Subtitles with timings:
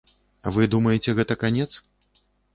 [0.55, 1.69] Вы думаеце, гэта канец?